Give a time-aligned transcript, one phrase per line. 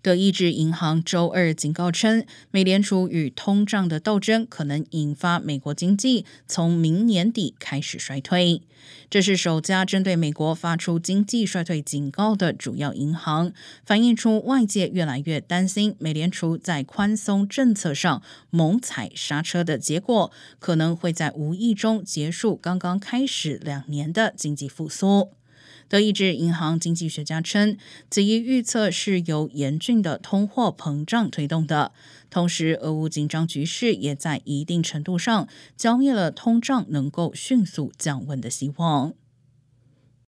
[0.00, 8.62] 德意志银行周二警告称，美联储与通胀的斗争可能引发美国经济从明年底开始衰退。
[9.10, 13.52] 这是首家针对美国发出经济衰退警告的主要银行，
[13.84, 20.30] 反映出外界越来越担心美联储在宽松政策上猛踩刹车的结果，
[20.60, 25.32] 可能会在无意中结束刚刚开始两年的经济复苏。
[25.88, 27.76] 德意志银行经济学家称，
[28.10, 31.92] 此一预测是由严峻的通货膨胀推动的。
[32.30, 39.14] 同时，俄乌紧张局势也在一定程度上浇灭了通胀能够迅速降温的希望。